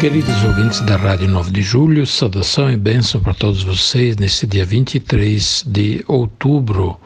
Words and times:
Queridos 0.00 0.42
ouvintes 0.44 0.80
da 0.80 0.96
Rádio 0.96 1.28
9 1.28 1.50
de 1.50 1.60
Julho, 1.60 2.06
saudação 2.06 2.72
e 2.72 2.76
bênção 2.78 3.20
para 3.20 3.34
todos 3.34 3.62
vocês 3.62 4.16
nesse 4.16 4.46
dia 4.46 4.64
23 4.64 5.64
de 5.66 6.02
outubro. 6.08 6.98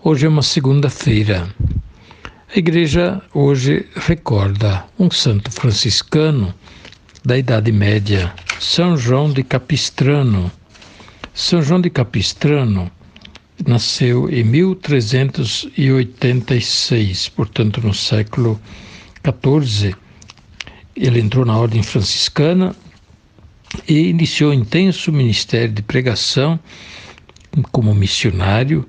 Hoje 0.00 0.24
é 0.24 0.28
uma 0.28 0.42
segunda-feira. 0.42 1.52
A 2.54 2.56
igreja 2.56 3.20
hoje 3.34 3.88
recorda 3.96 4.84
um 4.96 5.10
santo 5.10 5.50
franciscano 5.50 6.54
da 7.24 7.36
Idade 7.36 7.72
Média, 7.72 8.32
São 8.60 8.96
João 8.96 9.32
de 9.32 9.42
Capistrano. 9.42 10.52
São 11.34 11.60
João 11.62 11.80
de 11.80 11.90
Capistrano 11.90 12.88
nasceu 13.66 14.30
em 14.30 14.44
1386, 14.44 17.28
portanto 17.30 17.80
no 17.80 17.92
século 17.92 18.60
XIV 19.24 19.96
ele 20.96 21.20
entrou 21.20 21.44
na 21.44 21.56
ordem 21.56 21.82
franciscana 21.82 22.74
e 23.88 24.08
iniciou 24.08 24.52
intenso 24.52 25.10
ministério 25.12 25.72
de 25.72 25.82
pregação 25.82 26.58
como 27.72 27.94
missionário 27.94 28.86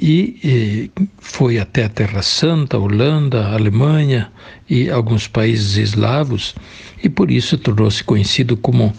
e, 0.00 0.38
e, 0.42 0.90
foi 1.18 1.58
até 1.58 1.84
a 1.84 1.88
Terra 1.88 2.22
Santa, 2.22 2.78
Holanda, 2.78 3.48
Alemanha 3.48 4.32
e 4.68 4.88
alguns 4.88 5.28
países 5.28 5.76
eslavos 5.76 6.54
e 7.02 7.08
por 7.08 7.30
isso 7.30 7.58
tornou-se 7.58 8.02
conhecido 8.02 8.56
como 8.56 8.92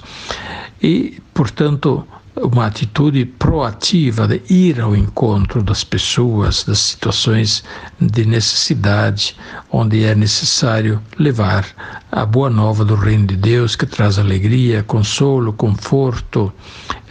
E, 0.81 1.22
portanto, 1.35 2.03
uma 2.35 2.67
atitude 2.67 3.25
proativa 3.25 4.27
de 4.27 4.41
ir 4.49 4.79
ao 4.79 4.95
encontro 4.95 5.61
das 5.61 5.83
pessoas, 5.83 6.63
das 6.63 6.79
situações 6.79 7.63
de 7.99 8.25
necessidade, 8.25 9.35
onde 9.71 10.03
é 10.03 10.15
necessário 10.15 11.01
levar 11.17 11.65
a 12.11 12.25
boa 12.25 12.49
nova 12.49 12.85
do 12.85 12.95
reino 12.95 13.27
de 13.27 13.35
Deus 13.35 13.75
que 13.75 13.85
traz 13.85 14.17
alegria, 14.17 14.83
consolo, 14.83 15.51
conforto, 15.51 16.51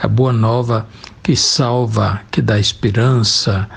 a 0.00 0.08
boa 0.08 0.32
nova 0.32 0.86
que 1.22 1.36
salva, 1.36 2.20
que 2.30 2.40
dá 2.40 2.58
esperança. 2.58 3.68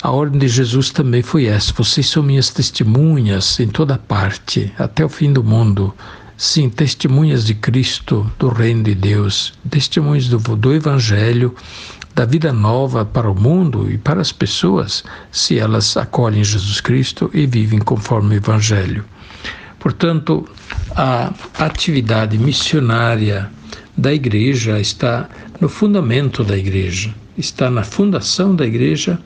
A 0.00 0.12
ordem 0.12 0.38
de 0.38 0.46
Jesus 0.46 0.90
também 0.90 1.22
foi 1.22 1.46
essa: 1.46 1.72
vocês 1.72 2.08
são 2.08 2.22
minhas 2.22 2.50
testemunhas 2.50 3.58
em 3.58 3.66
toda 3.66 3.98
parte, 3.98 4.72
até 4.78 5.04
o 5.04 5.08
fim 5.08 5.32
do 5.32 5.42
mundo. 5.42 5.92
Sim, 6.40 6.70
testemunhas 6.70 7.44
de 7.44 7.52
Cristo, 7.52 8.30
do 8.38 8.48
Reino 8.48 8.84
de 8.84 8.94
Deus, 8.94 9.54
testemunhas 9.68 10.28
do, 10.28 10.38
do 10.38 10.72
Evangelho, 10.72 11.52
da 12.14 12.24
vida 12.24 12.52
nova 12.52 13.04
para 13.04 13.28
o 13.28 13.34
mundo 13.34 13.90
e 13.90 13.98
para 13.98 14.20
as 14.20 14.30
pessoas, 14.30 15.02
se 15.32 15.58
elas 15.58 15.96
acolhem 15.96 16.44
Jesus 16.44 16.80
Cristo 16.80 17.28
e 17.34 17.44
vivem 17.44 17.80
conforme 17.80 18.36
o 18.36 18.38
Evangelho. 18.38 19.04
Portanto, 19.80 20.48
a 20.94 21.32
atividade 21.58 22.38
missionária 22.38 23.50
da 23.96 24.14
igreja 24.14 24.78
está 24.78 25.28
no 25.60 25.68
fundamento 25.68 26.44
da 26.44 26.56
igreja, 26.56 27.12
está 27.36 27.68
na 27.68 27.82
fundação 27.82 28.54
da 28.54 28.64
igreja 28.64 29.18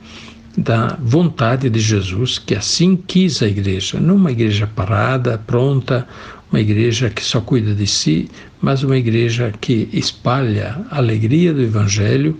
da 0.57 0.97
vontade 0.99 1.69
de 1.69 1.79
Jesus, 1.79 2.39
que 2.39 2.55
assim 2.55 2.95
quis 2.95 3.41
a 3.41 3.47
igreja, 3.47 3.99
não 3.99 4.15
uma 4.15 4.31
igreja 4.31 4.67
parada, 4.67 5.37
pronta, 5.37 6.07
uma 6.53 6.61
igreja 6.61 7.09
que 7.09 7.23
só 7.23 7.41
cuida 7.41 7.73
de 7.73 7.87
si, 7.87 8.29
mas 8.61 8.83
uma 8.83 8.95
igreja 8.95 9.51
que 9.59 9.89
espalha 9.91 10.85
a 10.91 10.97
alegria 10.97 11.51
do 11.51 11.63
Evangelho, 11.63 12.39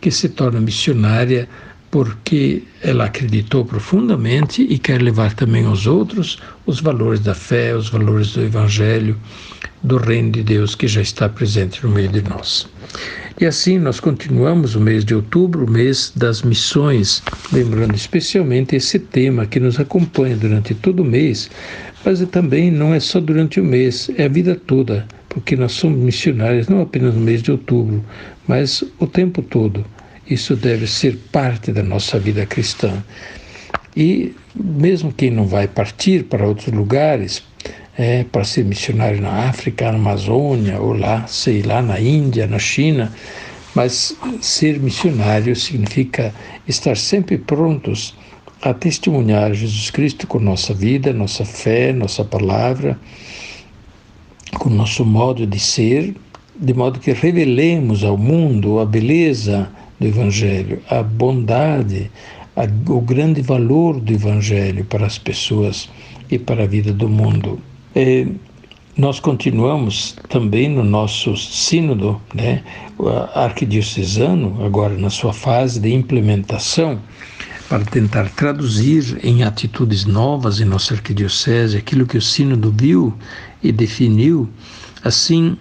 que 0.00 0.12
se 0.12 0.28
torna 0.28 0.60
missionária 0.60 1.48
porque 1.90 2.62
ela 2.80 3.06
acreditou 3.06 3.64
profundamente 3.64 4.62
e 4.62 4.78
quer 4.78 5.02
levar 5.02 5.34
também 5.34 5.64
aos 5.64 5.88
outros 5.88 6.38
os 6.66 6.80
valores 6.80 7.18
da 7.18 7.34
fé, 7.34 7.74
os 7.74 7.88
valores 7.88 8.32
do 8.34 8.42
Evangelho, 8.42 9.18
do 9.82 9.96
Reino 9.96 10.30
de 10.30 10.44
Deus 10.44 10.76
que 10.76 10.86
já 10.86 11.00
está 11.00 11.28
presente 11.28 11.84
no 11.84 11.90
meio 11.90 12.10
de 12.10 12.22
nós. 12.22 12.68
E 13.40 13.46
assim 13.46 13.78
nós 13.78 14.00
continuamos 14.00 14.74
o 14.74 14.80
mês 14.80 15.04
de 15.04 15.14
outubro, 15.14 15.64
o 15.64 15.70
mês 15.70 16.12
das 16.16 16.42
missões, 16.42 17.22
lembrando 17.52 17.94
especialmente 17.94 18.74
esse 18.74 18.98
tema 18.98 19.46
que 19.46 19.60
nos 19.60 19.78
acompanha 19.78 20.36
durante 20.36 20.74
todo 20.74 21.00
o 21.00 21.04
mês, 21.04 21.48
mas 22.04 22.20
também 22.30 22.68
não 22.68 22.92
é 22.92 22.98
só 22.98 23.20
durante 23.20 23.60
o 23.60 23.64
mês, 23.64 24.10
é 24.16 24.24
a 24.24 24.28
vida 24.28 24.56
toda, 24.56 25.06
porque 25.28 25.54
nós 25.54 25.70
somos 25.70 26.00
missionários 26.00 26.66
não 26.66 26.80
apenas 26.80 27.14
no 27.14 27.20
mês 27.20 27.40
de 27.40 27.52
outubro, 27.52 28.04
mas 28.48 28.82
o 28.98 29.06
tempo 29.06 29.40
todo. 29.40 29.86
Isso 30.28 30.56
deve 30.56 30.88
ser 30.88 31.16
parte 31.30 31.70
da 31.70 31.82
nossa 31.82 32.18
vida 32.18 32.44
cristã. 32.44 32.92
E 33.96 34.34
mesmo 34.52 35.12
quem 35.12 35.30
não 35.30 35.46
vai 35.46 35.68
partir 35.68 36.24
para 36.24 36.44
outros 36.44 36.74
lugares, 36.74 37.44
é, 37.98 38.22
para 38.22 38.44
ser 38.44 38.64
missionário 38.64 39.20
na 39.20 39.48
África, 39.48 39.90
na 39.90 39.98
Amazônia, 39.98 40.80
ou 40.80 40.92
lá, 40.92 41.26
sei 41.26 41.62
lá, 41.62 41.82
na 41.82 41.98
Índia, 42.00 42.46
na 42.46 42.58
China. 42.58 43.12
Mas 43.74 44.16
ser 44.40 44.78
missionário 44.78 45.54
significa 45.56 46.32
estar 46.66 46.96
sempre 46.96 47.36
prontos 47.36 48.14
a 48.62 48.72
testemunhar 48.72 49.52
Jesus 49.52 49.90
Cristo 49.90 50.28
com 50.28 50.38
nossa 50.38 50.72
vida, 50.72 51.12
nossa 51.12 51.44
fé, 51.44 51.92
nossa 51.92 52.24
palavra, 52.24 52.98
com 54.58 54.70
nosso 54.70 55.04
modo 55.04 55.44
de 55.44 55.58
ser, 55.58 56.14
de 56.56 56.74
modo 56.74 57.00
que 57.00 57.12
revelemos 57.12 58.04
ao 58.04 58.16
mundo 58.16 58.78
a 58.78 58.86
beleza 58.86 59.68
do 59.98 60.06
Evangelho, 60.06 60.80
a 60.88 61.02
bondade, 61.02 62.10
a, 62.54 62.62
o 62.92 63.00
grande 63.00 63.42
valor 63.42 64.00
do 64.00 64.12
Evangelho 64.12 64.84
para 64.84 65.06
as 65.06 65.18
pessoas 65.18 65.88
e 66.30 66.38
para 66.38 66.62
a 66.62 66.66
vida 66.66 66.92
do 66.92 67.08
mundo. 67.08 67.60
É, 68.00 68.28
nós 68.96 69.18
continuamos 69.18 70.14
também 70.28 70.68
no 70.68 70.84
nosso 70.84 71.36
sínodo 71.36 72.20
né, 72.32 72.62
arquidiocesano, 73.34 74.64
agora 74.64 74.96
na 74.96 75.10
sua 75.10 75.32
fase 75.32 75.80
de 75.80 75.92
implementação, 75.92 77.00
para 77.68 77.84
tentar 77.84 78.28
traduzir 78.30 79.18
em 79.24 79.42
atitudes 79.42 80.04
novas 80.04 80.60
em 80.60 80.64
nossa 80.64 80.94
arquidiocese 80.94 81.76
aquilo 81.76 82.06
que 82.06 82.16
o 82.16 82.22
Sínodo 82.22 82.72
viu 82.78 83.12
e 83.64 83.72
definiu, 83.72 84.48
assim 85.02 85.56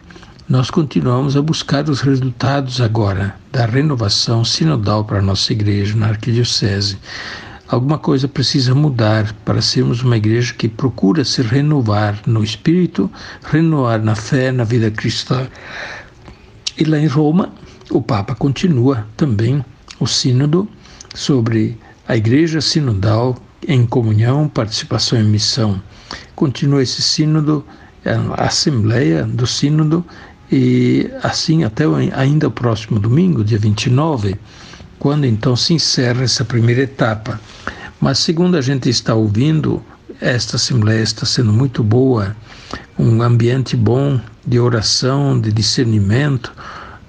nós 0.47 0.69
continuamos 0.69 1.35
a 1.35 1.41
buscar 1.41 1.89
os 1.89 2.01
resultados 2.01 2.79
agora 2.79 3.35
da 3.51 3.65
renovação 3.65 4.45
sinodal 4.45 5.03
para 5.03 5.17
a 5.17 5.23
nossa 5.23 5.51
igreja 5.51 5.95
na 5.95 6.09
arquidiocese. 6.09 6.99
Alguma 7.67 7.97
coisa 7.97 8.29
precisa 8.29 8.73
mudar 8.73 9.33
para 9.43 9.61
sermos 9.61 10.01
uma 10.01 10.15
igreja 10.15 10.53
que 10.53 10.69
procura 10.69 11.25
se 11.25 11.41
renovar 11.41 12.21
no 12.25 12.41
espírito, 12.41 13.11
renovar 13.43 14.01
na 14.01 14.15
fé, 14.15 14.53
na 14.53 14.63
vida 14.63 14.89
cristã. 14.89 15.47
E 16.77 16.85
lá 16.85 16.97
em 16.97 17.07
Roma, 17.07 17.51
o 17.91 18.01
Papa 18.01 18.33
continua 18.33 19.05
também 19.17 19.63
o 19.99 20.07
sínodo 20.07 20.67
sobre 21.13 21.77
a 22.07 22.15
igreja 22.15 22.61
sinodal 22.61 23.35
em 23.67 23.85
comunhão, 23.85 24.47
participação 24.47 25.19
e 25.19 25.23
missão. 25.23 25.81
Continua 26.35 26.83
esse 26.83 27.01
sínodo, 27.01 27.65
a 28.05 28.45
assembleia 28.45 29.23
do 29.23 29.45
sínodo 29.45 30.05
e 30.49 31.09
assim 31.21 31.65
até 31.65 31.83
ainda 32.13 32.47
o 32.47 32.51
próximo 32.51 32.97
domingo, 32.97 33.43
dia 33.43 33.57
29, 33.57 34.35
quando 34.99 35.25
então 35.25 35.55
se 35.55 35.73
encerra 35.73 36.23
essa 36.23 36.43
primeira 36.45 36.81
etapa. 36.81 37.39
Mas 37.99 38.19
segundo 38.19 38.57
a 38.57 38.61
gente 38.61 38.89
está 38.89 39.15
ouvindo, 39.15 39.83
esta 40.21 40.55
assembleia 40.55 41.01
está 41.01 41.25
sendo 41.25 41.51
muito 41.51 41.83
boa, 41.83 42.35
um 42.97 43.21
ambiente 43.21 43.75
bom 43.75 44.19
de 44.45 44.59
oração, 44.59 45.39
de 45.39 45.51
discernimento, 45.51 46.53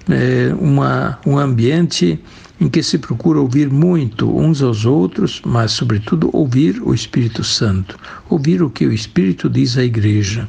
é 0.09 0.53
uma, 0.59 1.19
um 1.25 1.37
ambiente 1.37 2.19
em 2.59 2.67
que 2.67 2.83
se 2.83 2.97
procura 2.97 3.39
ouvir 3.39 3.69
muito 3.69 4.37
uns 4.37 4.61
aos 4.61 4.85
outros, 4.85 5.41
mas, 5.45 5.71
sobretudo, 5.71 6.29
ouvir 6.33 6.81
o 6.81 6.93
Espírito 6.93 7.43
Santo, 7.43 7.97
ouvir 8.29 8.61
o 8.61 8.69
que 8.69 8.85
o 8.85 8.91
Espírito 8.91 9.49
diz 9.49 9.77
à 9.77 9.83
Igreja. 9.83 10.47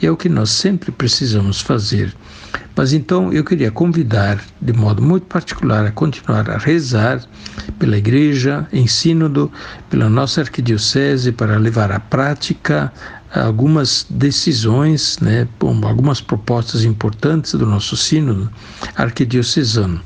E 0.00 0.06
é 0.06 0.10
o 0.10 0.16
que 0.16 0.28
nós 0.28 0.50
sempre 0.50 0.90
precisamos 0.90 1.60
fazer. 1.60 2.14
Mas 2.76 2.92
então 2.92 3.32
eu 3.32 3.44
queria 3.44 3.70
convidar, 3.70 4.42
de 4.60 4.72
modo 4.72 5.00
muito 5.00 5.26
particular, 5.26 5.86
a 5.86 5.92
continuar 5.92 6.50
a 6.50 6.58
rezar 6.58 7.22
pela 7.78 7.96
Igreja, 7.96 8.66
em 8.72 8.86
Sínodo, 8.86 9.50
pela 9.88 10.08
nossa 10.08 10.40
arquidiocese, 10.40 11.30
para 11.30 11.56
levar 11.56 11.92
à 11.92 12.00
prática 12.00 12.92
algumas 13.32 14.06
decisões, 14.10 15.18
né, 15.20 15.46
algumas 15.82 16.20
propostas 16.20 16.84
importantes 16.84 17.52
do 17.52 17.66
nosso 17.66 17.96
Sínodo 17.96 18.50
arquidiocesano. 18.96 20.00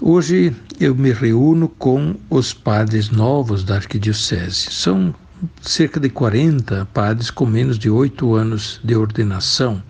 Hoje 0.00 0.56
eu 0.78 0.94
me 0.94 1.12
reúno 1.12 1.68
com 1.68 2.16
os 2.30 2.54
padres 2.54 3.10
novos 3.10 3.62
da 3.62 3.76
arquidiocese. 3.76 4.68
São 4.70 5.14
cerca 5.60 5.98
de 5.98 6.08
40 6.08 6.86
padres 6.92 7.30
com 7.30 7.46
menos 7.46 7.78
de 7.78 7.90
oito 7.90 8.34
anos 8.34 8.80
de 8.82 8.94
ordenação. 8.94 9.82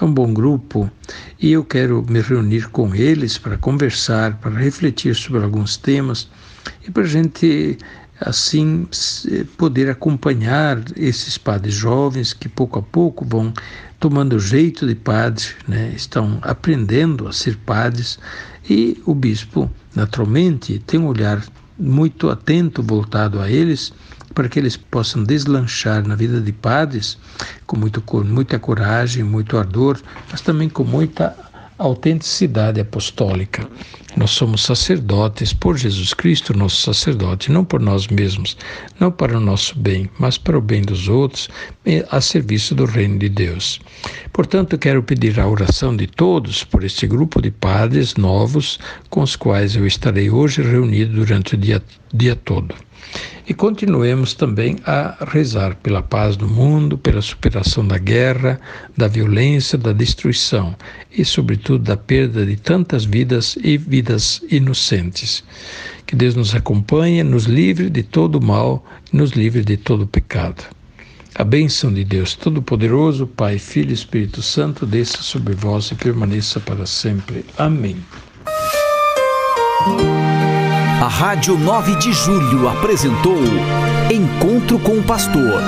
É 0.00 0.04
um 0.04 0.12
bom 0.12 0.32
grupo 0.32 0.90
e 1.38 1.52
eu 1.52 1.64
quero 1.64 2.04
me 2.08 2.20
reunir 2.20 2.68
com 2.68 2.94
eles 2.94 3.38
para 3.38 3.56
conversar, 3.56 4.36
para 4.36 4.58
refletir 4.58 5.14
sobre 5.14 5.42
alguns 5.42 5.76
temas 5.76 6.28
e 6.86 6.90
para 6.90 7.04
a 7.04 7.06
gente 7.06 7.78
assim 8.20 8.86
poder 9.56 9.88
acompanhar 9.88 10.82
esses 10.96 11.38
padres 11.38 11.74
jovens 11.74 12.34
que 12.34 12.48
pouco 12.48 12.78
a 12.78 12.82
pouco 12.82 13.24
vão 13.24 13.52
tomando 13.98 14.38
jeito 14.38 14.86
de 14.86 14.94
padres, 14.94 15.54
né? 15.66 15.92
estão 15.94 16.38
aprendendo 16.42 17.28
a 17.28 17.32
ser 17.32 17.56
padres 17.56 18.18
e 18.68 19.00
o 19.06 19.14
bispo 19.14 19.70
naturalmente 19.94 20.78
tem 20.80 21.00
um 21.00 21.06
olhar 21.06 21.42
muito 21.78 22.28
atento 22.28 22.82
voltado 22.82 23.40
a 23.40 23.50
eles 23.50 23.92
para 24.34 24.48
que 24.48 24.58
eles 24.58 24.76
possam 24.76 25.24
deslanchar 25.24 26.06
na 26.06 26.14
vida 26.14 26.40
de 26.40 26.52
padres 26.52 27.18
com 27.66 27.76
muito, 27.76 28.02
muita 28.24 28.58
coragem, 28.58 29.22
muito 29.22 29.56
ardor, 29.56 30.00
mas 30.30 30.40
também 30.40 30.68
com 30.68 30.84
muita 30.84 31.36
autenticidade 31.80 32.78
apostólica. 32.78 33.66
Nós 34.16 34.32
somos 34.32 34.62
sacerdotes 34.62 35.52
por 35.54 35.78
Jesus 35.78 36.12
Cristo, 36.12 36.56
nosso 36.56 36.82
sacerdote, 36.82 37.50
não 37.50 37.64
por 37.64 37.80
nós 37.80 38.06
mesmos, 38.08 38.56
não 38.98 39.10
para 39.10 39.38
o 39.38 39.40
nosso 39.40 39.78
bem, 39.78 40.10
mas 40.18 40.36
para 40.36 40.58
o 40.58 40.60
bem 40.60 40.82
dos 40.82 41.08
outros, 41.08 41.48
a 42.10 42.20
serviço 42.20 42.74
do 42.74 42.84
reino 42.84 43.18
de 43.18 43.28
Deus. 43.30 43.80
Portanto, 44.32 44.76
quero 44.76 45.02
pedir 45.02 45.40
a 45.40 45.48
oração 45.48 45.96
de 45.96 46.06
todos 46.06 46.64
por 46.64 46.84
este 46.84 47.06
grupo 47.06 47.40
de 47.40 47.50
padres 47.50 48.14
novos 48.16 48.78
com 49.08 49.22
os 49.22 49.34
quais 49.34 49.74
eu 49.74 49.86
estarei 49.86 50.28
hoje 50.28 50.60
reunido 50.60 51.14
durante 51.14 51.54
o 51.54 51.58
dia, 51.58 51.82
dia 52.12 52.36
todo. 52.36 52.74
E 53.46 53.54
continuemos 53.54 54.32
também 54.34 54.76
a 54.86 55.24
rezar 55.26 55.74
pela 55.76 56.02
paz 56.02 56.36
do 56.36 56.46
mundo, 56.46 56.96
pela 56.96 57.20
superação 57.20 57.86
da 57.86 57.98
guerra, 57.98 58.60
da 58.96 59.08
violência, 59.08 59.76
da 59.76 59.92
destruição 59.92 60.76
e, 61.10 61.24
sobretudo, 61.24 61.82
da 61.82 61.96
perda 61.96 62.46
de 62.46 62.56
tantas 62.56 63.04
vidas 63.04 63.58
e 63.62 63.76
vidas 63.76 64.40
inocentes. 64.50 65.42
Que 66.06 66.14
Deus 66.14 66.34
nos 66.34 66.54
acompanhe, 66.54 67.22
nos 67.22 67.44
livre 67.44 67.90
de 67.90 68.02
todo 68.02 68.40
mal, 68.40 68.84
nos 69.12 69.32
livre 69.32 69.64
de 69.64 69.76
todo 69.76 70.06
pecado. 70.06 70.64
A 71.34 71.44
bênção 71.44 71.92
de 71.92 72.04
Deus 72.04 72.34
Todo-Poderoso, 72.34 73.26
Pai, 73.26 73.58
Filho 73.58 73.90
e 73.90 73.94
Espírito 73.94 74.42
Santo, 74.42 74.84
desça 74.84 75.22
sobre 75.22 75.54
vós 75.54 75.90
e 75.90 75.94
permaneça 75.94 76.60
para 76.60 76.84
sempre. 76.84 77.44
Amém. 77.56 77.96
A 81.00 81.08
Rádio 81.08 81.56
9 81.56 81.96
de 81.96 82.12
Julho 82.12 82.68
apresentou 82.68 83.38
Encontro 84.12 84.78
com 84.78 84.98
o 84.98 85.02
Pastor, 85.02 85.62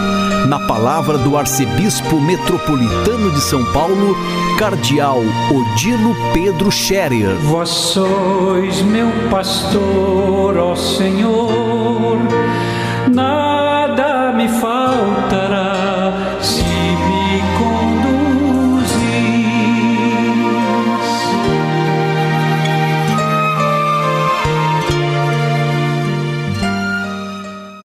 na 0.46 0.60
palavra 0.66 1.16
do 1.16 1.38
Arcebispo 1.38 2.20
Metropolitano 2.20 3.30
de 3.30 3.40
São 3.40 3.64
Paulo, 3.72 4.14
Cardeal 4.58 5.20
Odilo 5.50 6.14
Pedro 6.34 6.70
Scherer. 6.70 7.34
Vós 7.44 7.70
sois 7.70 8.82
meu 8.82 9.08
pastor, 9.30 10.58
ó 10.58 10.76
Senhor 10.76 12.41